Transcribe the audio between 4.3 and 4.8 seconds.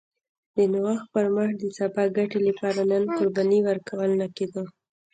کېده